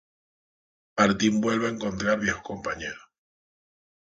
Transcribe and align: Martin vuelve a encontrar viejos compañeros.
Martin 0.97 1.39
vuelve 1.41 1.67
a 1.67 1.69
encontrar 1.69 2.19
viejos 2.19 2.41
compañeros. 2.41 3.07